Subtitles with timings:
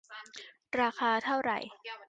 [0.81, 1.51] ราคาเท่าไหร?